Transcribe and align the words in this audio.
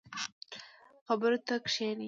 خبرو 1.07 1.37
ته 1.47 1.55
کښیني. 1.65 1.99